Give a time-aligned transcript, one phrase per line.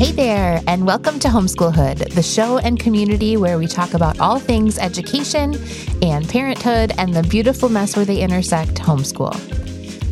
[0.00, 4.38] Hey there, and welcome to Homeschoolhood, the show and community where we talk about all
[4.38, 5.54] things education
[6.00, 9.36] and parenthood and the beautiful mess where they intersect homeschool.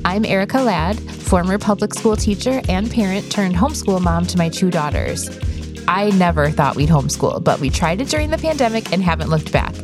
[0.05, 4.71] I'm Erica Ladd, former public school teacher and parent turned homeschool mom to my two
[4.71, 5.31] daughters.
[5.89, 9.53] I never thought we'd homeschool, but we tried it during the pandemic and haven't looked
[9.53, 9.75] back.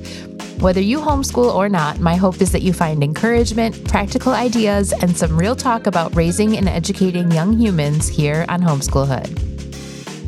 [0.58, 5.16] Whether you homeschool or not, my hope is that you find encouragement, practical ideas, and
[5.16, 9.53] some real talk about raising and educating young humans here on Homeschoolhood.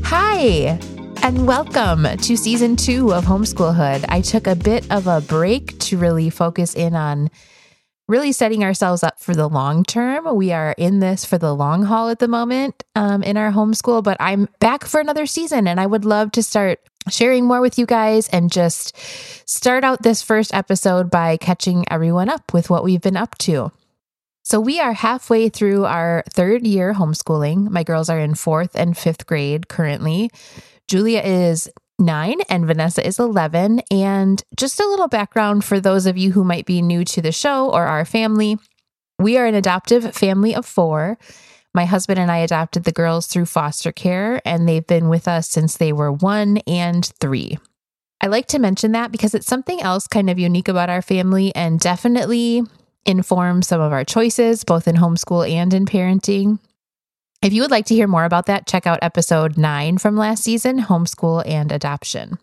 [0.09, 0.79] Hi,
[1.25, 4.05] and welcome to season two of Homeschoolhood.
[4.09, 7.29] I took a bit of a break to really focus in on
[8.07, 10.33] really setting ourselves up for the long term.
[10.37, 14.05] We are in this for the long haul at the moment um, in our homeschool,
[14.05, 16.79] but I'm back for another season and I would love to start
[17.11, 18.97] sharing more with you guys and just
[19.45, 23.73] start out this first episode by catching everyone up with what we've been up to.
[24.47, 27.69] So we are halfway through our third year homeschooling.
[27.69, 30.31] My girls are in fourth and fifth grade currently.
[30.87, 33.81] Julia is nine and Vanessa is 11.
[33.91, 37.33] And just a little background for those of you who might be new to the
[37.33, 38.57] show or our family
[39.19, 41.19] we are an adoptive family of four.
[41.75, 45.49] My husband and I adopted the girls through foster care, and they've been with us
[45.49, 47.59] since they were one and three.
[48.21, 51.55] I like to mention that because it's something else kind of unique about our family
[51.55, 52.63] and definitely
[53.07, 56.59] inform some of our choices, both in homeschool and in parenting.
[57.43, 60.43] If you would like to hear more about that, check out episode nine from last
[60.43, 62.39] season Homeschool and Adoption.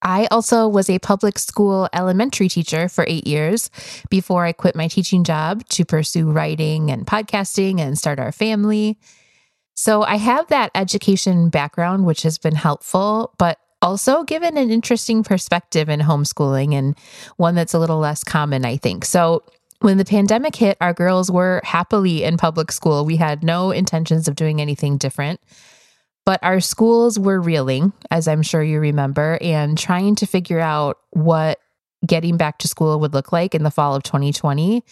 [0.00, 3.70] I also was a public school elementary teacher for eight years
[4.10, 8.98] before I quit my teaching job to pursue writing and podcasting and start our family.
[9.74, 15.24] So I have that education background, which has been helpful, but also given an interesting
[15.24, 16.94] perspective in homeschooling and
[17.38, 19.06] one that's a little less common, I think.
[19.06, 19.42] So,
[19.80, 23.06] when the pandemic hit, our girls were happily in public school.
[23.06, 25.40] We had no intentions of doing anything different.
[26.26, 30.98] But our schools were reeling, as I'm sure you remember, and trying to figure out
[31.10, 31.60] what
[32.04, 34.82] getting back to school would look like in the fall of 2020.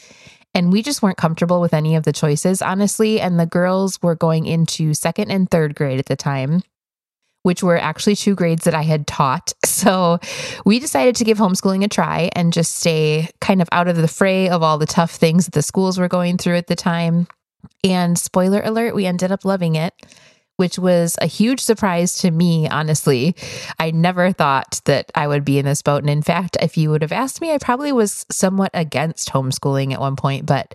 [0.55, 3.21] And we just weren't comfortable with any of the choices, honestly.
[3.21, 6.63] And the girls were going into second and third grade at the time
[7.47, 9.53] which were actually two grades that I had taught.
[9.77, 10.19] So
[10.65, 14.09] we decided to give homeschooling a try and just stay kind of out of the
[14.09, 17.29] fray of all the tough things that the schools were going through at the time.
[17.85, 19.93] And spoiler alert, we ended up loving it
[20.57, 23.37] which was a huge surprise to me, honestly.
[23.79, 26.03] I never thought that I would be in this boat.
[26.03, 29.93] And in fact, if you would have asked me, I probably was somewhat against homeschooling
[29.93, 30.75] at one point, but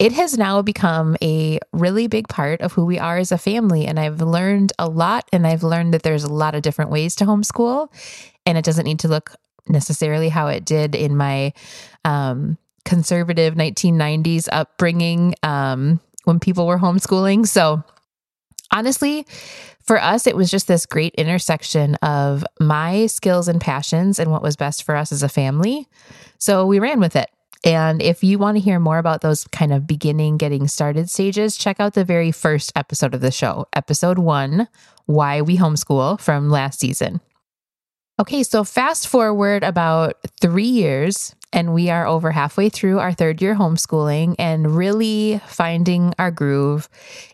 [0.00, 3.84] it has now become a really big part of who we are as a family.
[3.84, 7.14] And I've learned a lot, and I've learned that there's a lot of different ways
[7.16, 7.92] to homeschool,
[8.46, 9.34] and it doesn't need to look
[9.68, 11.52] necessarily how it did in my
[12.06, 12.56] um,
[12.86, 17.46] conservative 1990s upbringing um, when people were homeschooling.
[17.46, 17.84] So,
[18.72, 19.26] honestly,
[19.82, 24.42] for us, it was just this great intersection of my skills and passions and what
[24.42, 25.88] was best for us as a family.
[26.38, 27.28] So we ran with it.
[27.64, 31.56] And if you want to hear more about those kind of beginning, getting started stages,
[31.56, 34.68] check out the very first episode of the show, episode one
[35.06, 37.20] Why We Homeschool from last season.
[38.18, 43.40] Okay, so fast forward about three years, and we are over halfway through our third
[43.42, 46.88] year homeschooling and really finding our groove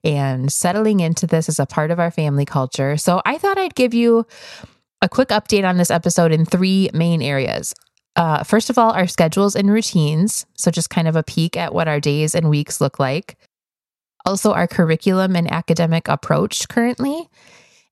[0.04, 2.96] and settling into this as a part of our family culture.
[2.96, 4.26] So I thought I'd give you
[5.02, 7.74] a quick update on this episode in three main areas.
[8.16, 10.46] Uh, first of all, our schedules and routines.
[10.54, 13.36] So, just kind of a peek at what our days and weeks look like.
[14.24, 17.28] Also, our curriculum and academic approach currently.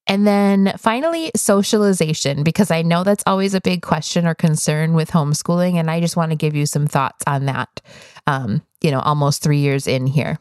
[0.07, 5.11] And then finally, socialization, because I know that's always a big question or concern with
[5.11, 5.75] homeschooling.
[5.75, 7.81] And I just want to give you some thoughts on that,
[8.27, 10.39] um, you know, almost three years in here.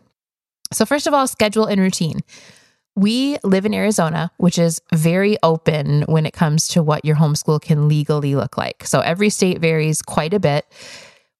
[0.71, 2.21] So, first of all, schedule and routine.
[2.95, 7.61] We live in Arizona, which is very open when it comes to what your homeschool
[7.61, 8.85] can legally look like.
[8.85, 10.65] So every state varies quite a bit.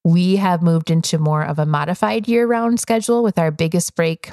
[0.04, 4.32] We have moved into more of a modified year round schedule with our biggest break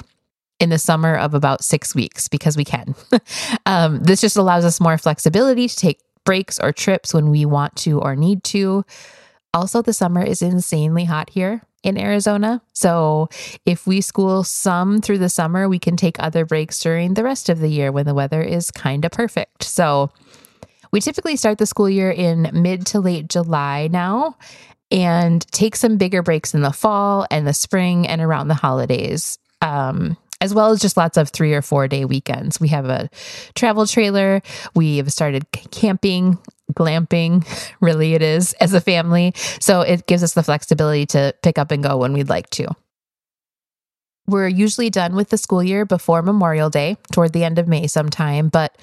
[0.59, 2.95] in the summer of about six weeks because we can.
[3.65, 7.75] um, this just allows us more flexibility to take breaks or trips when we want
[7.75, 8.83] to or need to.
[9.53, 12.61] Also, the summer is insanely hot here in Arizona.
[12.73, 13.29] So
[13.65, 17.49] if we school some through the summer, we can take other breaks during the rest
[17.49, 19.63] of the year when the weather is kind of perfect.
[19.63, 20.11] So
[20.91, 24.35] we typically start the school year in mid to late July now
[24.91, 29.39] and take some bigger breaks in the fall and the spring and around the holidays.
[29.61, 32.59] Um, as well as just lots of three or four day weekends.
[32.59, 33.09] We have a
[33.55, 34.41] travel trailer.
[34.75, 36.37] We have started camping
[36.73, 37.45] glamping,
[37.81, 39.33] really, it is as a family.
[39.59, 42.67] So it gives us the flexibility to pick up and go when we'd like to.
[44.27, 47.87] We're usually done with the school year before Memorial Day, toward the end of May
[47.87, 48.77] sometime, but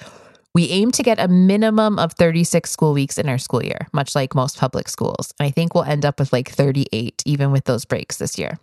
[0.54, 4.14] we aim to get a minimum of 36 school weeks in our school year, much
[4.14, 5.32] like most public schools.
[5.38, 8.58] And I think we'll end up with like 38, even with those breaks this year.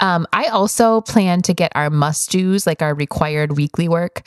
[0.00, 4.22] Um, I also plan to get our must do's, like our required weekly work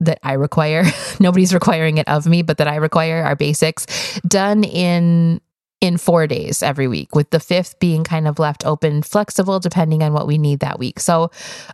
[0.00, 0.84] that I require.
[1.20, 3.86] Nobody's requiring it of me, but that I require our basics
[4.20, 5.40] done in
[5.80, 10.02] in 4 days every week with the fifth being kind of left open flexible depending
[10.02, 10.98] on what we need that week.
[10.98, 11.30] So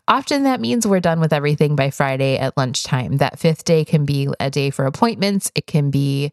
[0.09, 3.19] often that means we're done with everything by Friday at lunchtime.
[3.19, 5.53] That fifth day can be a day for appointments.
[5.55, 6.33] It can be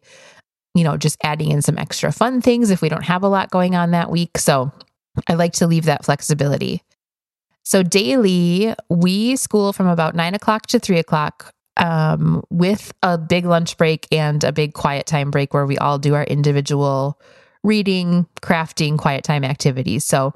[0.74, 3.50] you know just adding in some extra fun things if we don't have a lot
[3.50, 4.38] going on that week.
[4.38, 4.72] So
[5.26, 6.82] I like to leave that flexibility.
[7.64, 13.44] So daily, we school from about nine o'clock to three o'clock um, with a big
[13.44, 17.20] lunch break and a big quiet time break where we all do our individual
[17.62, 20.04] reading, crafting, quiet time activities.
[20.04, 20.32] So,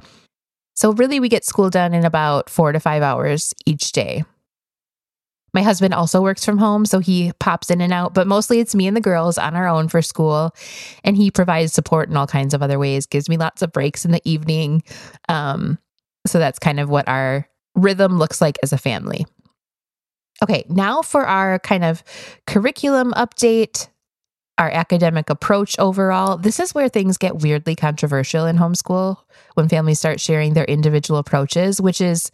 [0.75, 4.25] so really, we get school done in about four to five hours each day.
[5.55, 8.75] My husband also works from home, so he pops in and out, but mostly it's
[8.75, 10.55] me and the girls on our own for school.
[11.05, 14.05] And he provides support in all kinds of other ways, gives me lots of breaks
[14.05, 14.83] in the evening.
[15.29, 15.79] Um,
[16.27, 19.27] so that's kind of what our rhythm looks like as a family.
[20.43, 22.03] Okay, now for our kind of
[22.47, 23.89] curriculum update,
[24.59, 26.37] our academic approach overall.
[26.37, 29.17] This is where things get weirdly controversial in homeschool
[29.55, 32.31] when families start sharing their individual approaches, which is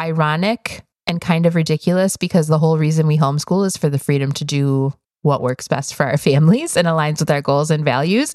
[0.00, 4.32] ironic and kind of ridiculous because the whole reason we homeschool is for the freedom
[4.32, 8.34] to do what works best for our families and aligns with our goals and values.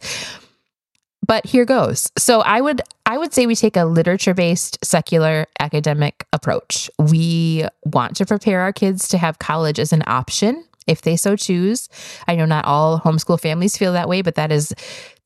[1.25, 2.10] But here goes.
[2.18, 6.90] So I would I would say we take a literature-based secular academic approach.
[7.00, 11.36] We want to prepare our kids to have college as an option if they so
[11.36, 11.90] choose.
[12.28, 14.74] I know not all homeschool families feel that way, but that is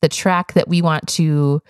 [0.00, 1.62] the track that we want to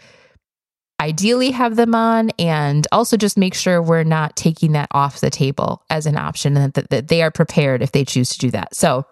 [1.03, 5.31] ideally have them on and also just make sure we're not taking that off the
[5.31, 8.51] table as an option and that, that they are prepared if they choose to do
[8.53, 8.73] that.
[8.73, 9.05] So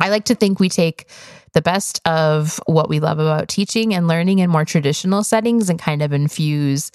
[0.00, 1.08] I like to think we take
[1.52, 5.78] the best of what we love about teaching and learning in more traditional settings and
[5.78, 6.90] kind of infuse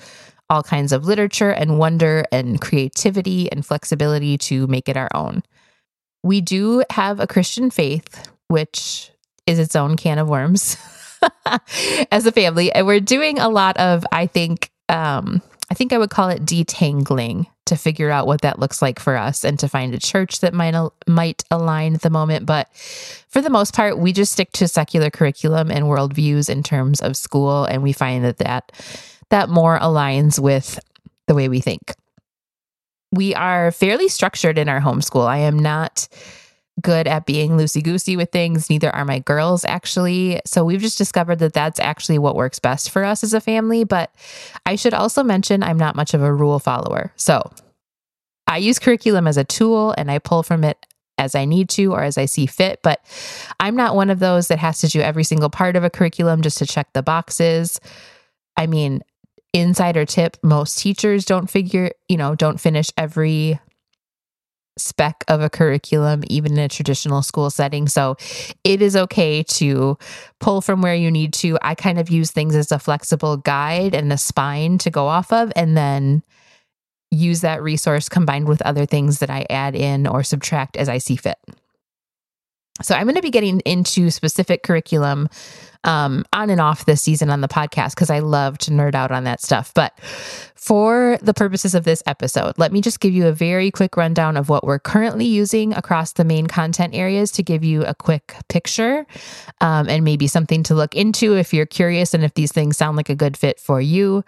[0.49, 5.43] all kinds of literature and wonder and creativity and flexibility to make it our own.
[6.23, 9.11] We do have a Christian faith, which
[9.47, 10.75] is its own can of worms
[12.11, 12.71] as a family.
[12.71, 16.45] And we're doing a lot of, I think, um, I think I would call it
[16.45, 20.41] detangling to figure out what that looks like for us and to find a church
[20.41, 20.75] that might
[21.07, 22.45] might align at the moment.
[22.45, 27.01] But for the most part, we just stick to secular curriculum and worldviews in terms
[27.01, 28.71] of school, and we find that that
[29.29, 30.79] that more aligns with
[31.27, 31.93] the way we think.
[33.11, 35.25] We are fairly structured in our homeschool.
[35.25, 36.07] I am not
[36.81, 38.69] good at being loosey goosey with things.
[38.69, 40.41] Neither are my girls, actually.
[40.45, 43.83] So we've just discovered that that's actually what works best for us as a family.
[43.83, 44.13] But
[44.65, 47.13] I should also mention I'm not much of a rule follower.
[47.15, 47.51] So
[48.47, 50.85] I use curriculum as a tool and I pull from it
[51.17, 52.79] as I need to or as I see fit.
[52.81, 53.03] But
[53.59, 56.41] I'm not one of those that has to do every single part of a curriculum
[56.41, 57.79] just to check the boxes.
[58.57, 59.03] I mean,
[59.53, 63.59] insider tip most teachers don't figure, you know, don't finish every
[64.77, 67.87] spec of a curriculum, even in a traditional school setting.
[67.87, 68.15] So
[68.63, 69.97] it is okay to
[70.39, 71.57] pull from where you need to.
[71.61, 75.31] I kind of use things as a flexible guide and a spine to go off
[75.31, 76.23] of, and then
[77.11, 80.97] use that resource combined with other things that I add in or subtract as I
[80.97, 81.37] see fit.
[82.81, 85.29] So I'm going to be getting into specific curriculum
[85.83, 89.11] um, on and off this season on the podcast because I love to nerd out
[89.11, 89.73] on that stuff.
[89.73, 89.99] But
[90.55, 94.37] for the purposes of this episode, let me just give you a very quick rundown
[94.37, 98.35] of what we're currently using across the main content areas to give you a quick
[98.47, 99.05] picture
[99.61, 102.97] um, and maybe something to look into if you're curious and if these things sound
[102.97, 104.23] like a good fit for you.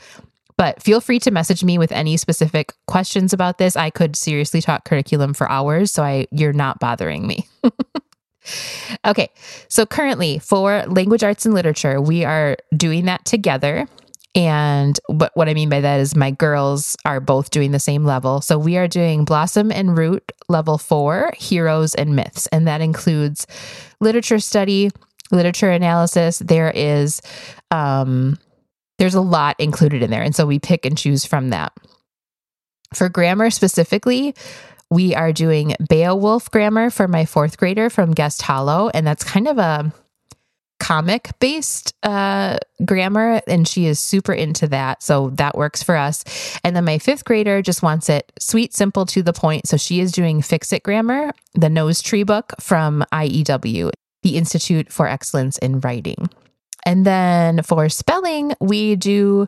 [0.58, 3.75] But feel free to message me with any specific questions about this.
[3.75, 7.48] I could seriously talk curriculum for hours, so I you're not bothering me.
[9.06, 9.30] Okay,
[9.68, 13.88] so currently for language arts and literature, we are doing that together.
[14.36, 18.04] And but what I mean by that is my girls are both doing the same
[18.04, 18.42] level.
[18.42, 22.48] So we are doing Blossom and Root level four, Heroes and Myths.
[22.48, 23.48] And that includes
[24.02, 24.92] literature study,
[25.32, 26.40] literature analysis.
[26.40, 27.22] There is
[27.72, 28.38] um
[28.98, 30.24] there's a lot included in there.
[30.24, 31.74] And so we pick and choose from that.
[32.94, 34.36] For grammar specifically,
[34.89, 39.48] we are doing Beowulf grammar for my fourth grader from Guest Hollow, and that's kind
[39.48, 39.94] of a
[40.80, 45.01] comic based uh, grammar, and she is super into that.
[45.01, 46.24] So that works for us.
[46.63, 49.68] And then my fifth grader just wants it sweet, simple, to the point.
[49.68, 54.92] So she is doing Fix It Grammar, the Nose Tree book from IEW, the Institute
[54.92, 56.30] for Excellence in Writing.
[56.86, 59.48] And then for spelling, we do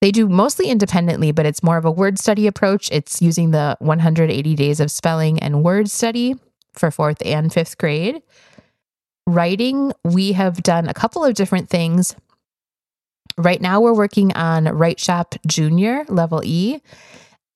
[0.00, 2.90] They do mostly independently, but it's more of a word study approach.
[2.92, 6.36] It's using the 180 days of spelling and word study
[6.74, 8.22] for fourth and fifth grade.
[9.26, 12.14] Writing, we have done a couple of different things.
[13.38, 16.80] Right now, we're working on WriteShop Junior level E.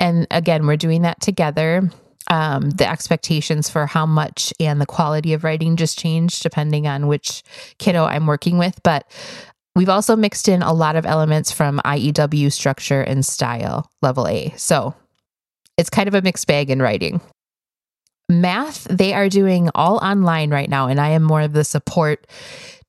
[0.00, 1.90] And again, we're doing that together.
[2.30, 7.06] Um, the expectations for how much and the quality of writing just change depending on
[7.06, 7.42] which
[7.78, 8.80] kiddo I'm working with.
[8.82, 9.10] But
[9.78, 14.52] we've also mixed in a lot of elements from IEW structure and style level A.
[14.56, 14.92] So
[15.76, 17.20] it's kind of a mixed bag in writing.
[18.28, 22.26] Math, they are doing all online right now, and I am more of the support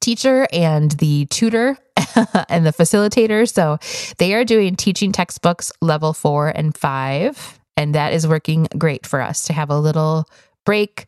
[0.01, 1.77] teacher and the tutor
[2.49, 3.47] and the facilitator.
[3.47, 3.77] So
[4.17, 7.59] they are doing teaching textbooks level four and five.
[7.77, 10.27] And that is working great for us to have a little
[10.65, 11.05] break,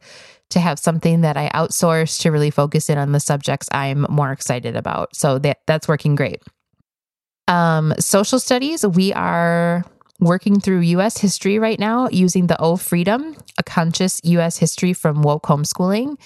[0.51, 4.31] to have something that I outsource to really focus in on the subjects I'm more
[4.31, 5.15] excited about.
[5.15, 6.41] So that that's working great.
[7.47, 9.83] Um, social studies, we are
[10.19, 15.21] working through US history right now using the O Freedom, a conscious US history from
[15.23, 16.17] woke homeschooling.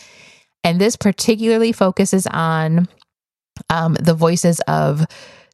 [0.64, 2.88] And this particularly focuses on
[3.70, 5.06] um, the voices of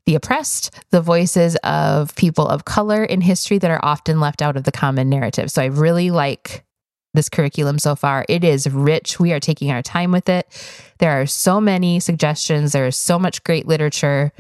[0.06, 4.58] the oppressed, the voices of people of color in history that are often left out
[4.58, 5.52] of the common narrative.
[5.52, 6.64] So I really like
[7.14, 8.26] this curriculum so far.
[8.30, 9.20] It is rich.
[9.20, 10.48] We are taking our time with it.
[11.00, 14.32] There are so many suggestions, there is so much great literature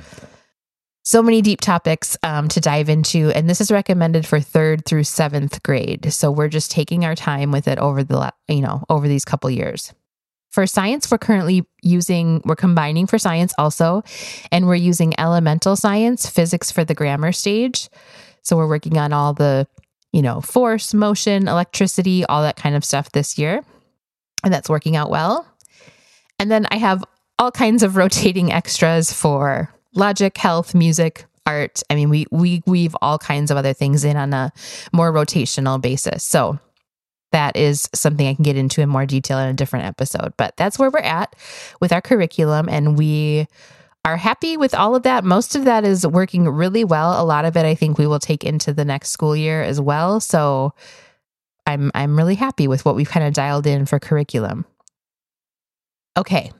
[1.03, 5.03] so many deep topics um, to dive into and this is recommended for third through
[5.03, 9.07] seventh grade so we're just taking our time with it over the you know over
[9.07, 9.93] these couple years
[10.51, 14.03] for science we're currently using we're combining for science also
[14.51, 17.89] and we're using elemental science physics for the grammar stage
[18.43, 19.67] so we're working on all the
[20.11, 23.63] you know force motion electricity all that kind of stuff this year
[24.43, 25.47] and that's working out well
[26.39, 27.03] and then i have
[27.39, 31.81] all kinds of rotating extras for logic, health, music, art.
[31.89, 34.51] I mean, we we weave all kinds of other things in on a
[34.93, 36.23] more rotational basis.
[36.23, 36.59] So
[37.31, 40.33] that is something I can get into in more detail in a different episode.
[40.37, 41.35] But that's where we're at
[41.79, 43.47] with our curriculum and we
[44.03, 45.23] are happy with all of that.
[45.23, 47.21] Most of that is working really well.
[47.21, 49.79] A lot of it I think we will take into the next school year as
[49.79, 50.19] well.
[50.19, 50.73] So
[51.67, 54.65] I'm I'm really happy with what we've kind of dialed in for curriculum.
[56.17, 56.51] Okay,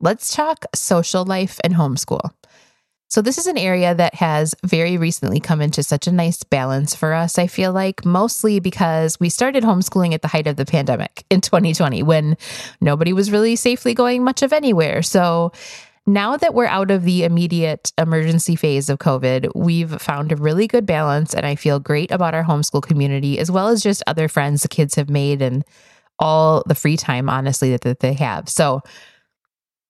[0.00, 2.30] let's talk social life and homeschool.
[3.08, 6.94] So, this is an area that has very recently come into such a nice balance
[6.94, 7.38] for us.
[7.40, 11.40] I feel like mostly because we started homeschooling at the height of the pandemic in
[11.40, 12.36] 2020 when
[12.80, 15.02] nobody was really safely going much of anywhere.
[15.02, 15.50] So,
[16.06, 20.66] now that we're out of the immediate emergency phase of COVID, we've found a really
[20.66, 21.34] good balance.
[21.34, 24.68] And I feel great about our homeschool community, as well as just other friends the
[24.68, 25.64] kids have made and
[26.18, 28.48] all the free time, honestly, that, that they have.
[28.48, 28.82] So,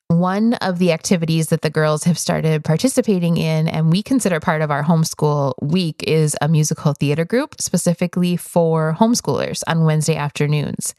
[0.09, 4.61] one of the activities that the girls have started participating in, and we consider part
[4.61, 10.97] of our homeschool week, is a musical theater group specifically for homeschoolers on Wednesday afternoons,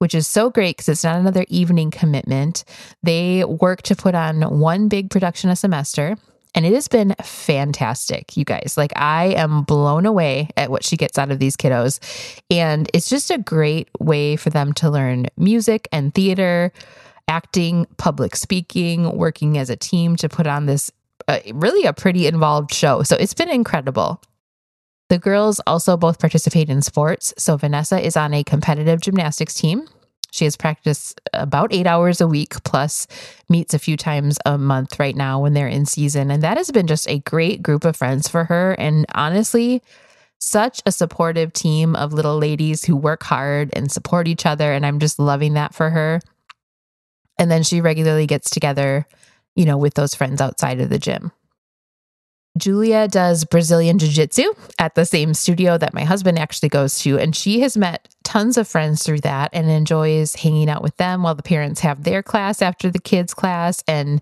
[0.00, 2.64] which is so great because it's not another evening commitment.
[3.02, 6.16] They work to put on one big production a semester.
[6.54, 8.74] And it has been fantastic, you guys.
[8.76, 12.00] Like, I am blown away at what she gets out of these kiddos.
[12.50, 16.72] And it's just a great way for them to learn music and theater
[17.28, 20.90] acting, public speaking, working as a team to put on this
[21.28, 23.04] uh, really a pretty involved show.
[23.04, 24.20] So it's been incredible.
[25.10, 27.34] The girls also both participate in sports.
[27.36, 29.88] So Vanessa is on a competitive gymnastics team.
[30.30, 33.08] She has practiced about eight hours a week, plus
[33.48, 36.30] meets a few times a month right now when they're in season.
[36.30, 38.76] And that has been just a great group of friends for her.
[38.78, 39.82] And honestly,
[40.38, 44.72] such a supportive team of little ladies who work hard and support each other.
[44.72, 46.20] And I'm just loving that for her.
[47.36, 49.08] And then she regularly gets together,
[49.56, 51.32] you know, with those friends outside of the gym.
[52.58, 57.18] Julia does Brazilian Jiu Jitsu at the same studio that my husband actually goes to.
[57.18, 61.22] And she has met tons of friends through that and enjoys hanging out with them
[61.22, 63.82] while the parents have their class after the kids' class.
[63.86, 64.20] And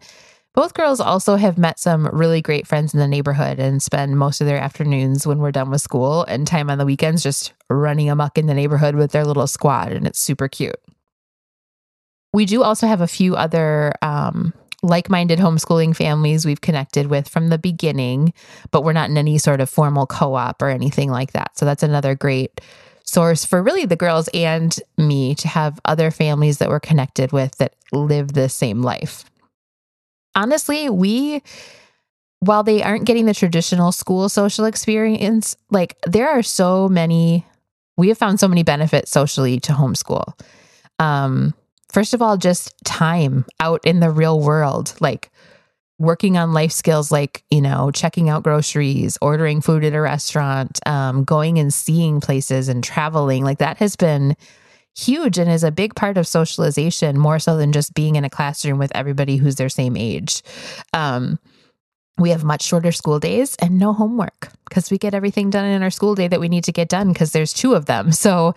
[0.54, 4.40] both girls also have met some really great friends in the neighborhood and spend most
[4.40, 8.10] of their afternoons when we're done with school and time on the weekends just running
[8.10, 9.92] amok in the neighborhood with their little squad.
[9.92, 10.80] And it's super cute.
[12.32, 17.28] We do also have a few other um, like minded homeschooling families we've connected with
[17.28, 18.32] from the beginning,
[18.70, 21.58] but we're not in any sort of formal co op or anything like that.
[21.58, 22.60] So that's another great
[23.04, 27.56] source for really the girls and me to have other families that we're connected with
[27.56, 29.24] that live the same life.
[30.34, 31.42] Honestly, we
[32.40, 37.44] while they aren't getting the traditional school social experience, like there are so many,
[37.96, 40.38] we have found so many benefits socially to homeschool.
[41.00, 41.54] Um,
[41.92, 44.94] First of all, just time out in the real world.
[45.00, 45.30] Like
[45.98, 50.78] working on life skills like, you know, checking out groceries, ordering food at a restaurant,
[50.86, 53.42] um, going and seeing places and traveling.
[53.42, 54.36] Like that has been
[54.96, 58.30] huge and is a big part of socialization more so than just being in a
[58.30, 60.42] classroom with everybody who's their same age.
[60.92, 61.38] Um,
[62.18, 65.82] we have much shorter school days and no homework because we get everything done in
[65.82, 68.12] our school day that we need to get done because there's two of them.
[68.12, 68.54] So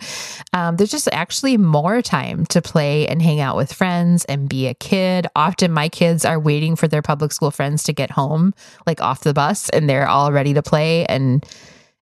[0.52, 4.66] um, there's just actually more time to play and hang out with friends and be
[4.66, 5.26] a kid.
[5.34, 8.52] Often my kids are waiting for their public school friends to get home,
[8.86, 11.06] like off the bus, and they're all ready to play.
[11.06, 11.46] And,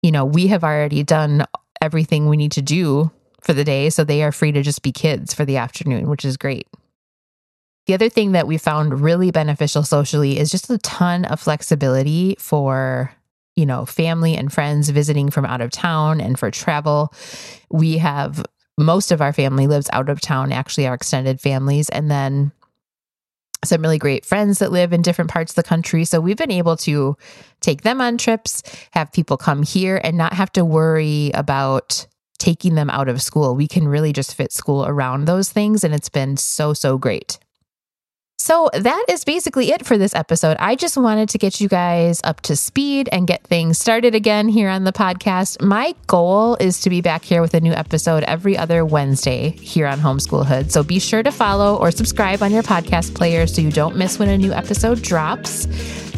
[0.03, 1.47] you know, we have already done
[1.81, 3.91] everything we need to do for the day.
[3.91, 6.67] So they are free to just be kids for the afternoon, which is great.
[7.87, 12.37] The other thing that we found really beneficial socially is just a ton of flexibility
[12.39, 13.13] for,
[13.57, 17.13] you know, family and friends visiting from out of town and for travel.
[17.71, 18.45] We have
[18.79, 22.53] most of our family lives out of town, actually, our extended families, and then
[23.65, 26.05] some really great friends that live in different parts of the country.
[26.05, 27.17] So we've been able to
[27.61, 28.63] take them on trips,
[28.93, 32.07] have people come here, and not have to worry about
[32.39, 33.55] taking them out of school.
[33.55, 35.85] We can really just fit school around those things.
[35.85, 37.39] And it's been so, so great.
[38.45, 40.59] So that is basically it for this episode.
[40.61, 44.49] I just wanted to get you guys up to speed and get things started again
[44.49, 45.63] here on the podcast.
[45.63, 49.87] My goal is to be back here with a new episode every other Wednesday here
[49.87, 50.71] on Homeschoolhood.
[50.71, 54.19] So be sure to follow or subscribe on your podcast player so you don't miss
[54.19, 55.65] when a new episode drops.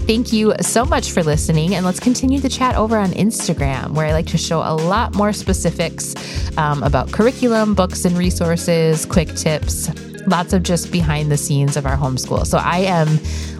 [0.09, 1.77] Thank you so much for listening.
[1.77, 5.15] And let's continue the chat over on Instagram, where I like to show a lot
[5.15, 6.13] more specifics
[6.59, 9.89] um, about curriculum, books, and resources, quick tips,
[10.27, 12.47] lots of just behind the scenes of our homeschool.
[12.47, 13.19] So I am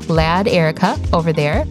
[0.09, 1.67] Lad Erica over there.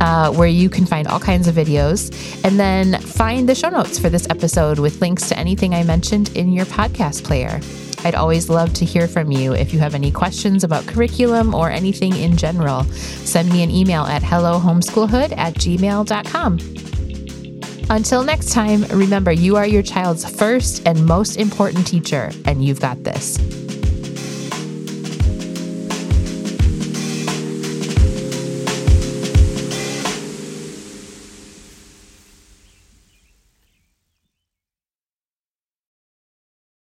[0.00, 2.12] Uh, where you can find all kinds of videos
[2.44, 6.36] and then find the show notes for this episode with links to anything I mentioned
[6.36, 7.60] in your podcast player.
[8.04, 9.54] I'd always love to hear from you.
[9.54, 14.02] If you have any questions about curriculum or anything in general, send me an email
[14.02, 16.58] at hellohomeschoolhood at gmail.com.
[17.90, 22.80] Until next time, remember you are your child's first and most important teacher, and you've
[22.80, 23.63] got this.